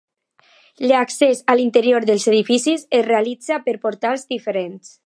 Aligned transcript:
L'accés 0.91 1.43
a 1.53 1.57
l'interior 1.59 2.09
dels 2.11 2.27
edificis 2.33 2.89
es 3.01 3.07
realitza 3.11 3.63
per 3.69 3.79
portals 3.87 4.29
diferents. 4.35 4.95